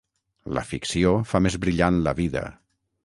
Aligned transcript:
La 0.57 0.63
ficció 0.69 1.11
fa 1.33 1.41
més 1.49 1.59
brillant 1.67 2.01
la 2.09 2.15
vida. 2.21 2.47